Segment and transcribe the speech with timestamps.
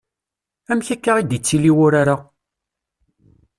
[0.71, 2.15] Amek akka i d-ittili wurar-a?